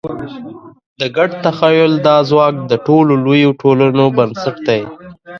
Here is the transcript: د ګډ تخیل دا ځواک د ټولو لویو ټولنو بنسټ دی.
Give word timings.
د 0.99 1.01
ګډ 1.15 1.29
تخیل 1.45 1.93
دا 2.07 2.17
ځواک 2.29 2.55
د 2.71 2.73
ټولو 2.87 3.13
لویو 3.25 3.51
ټولنو 3.61 4.03
بنسټ 4.17 4.55
دی. 4.67 4.81